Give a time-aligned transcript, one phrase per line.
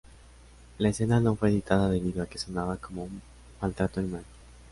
[0.79, 3.21] La escena no fue editada debido a que sonaba como un
[3.61, 4.23] maltrato animal.